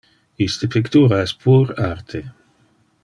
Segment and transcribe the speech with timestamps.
[0.45, 2.23] Iste pictura es pur arte.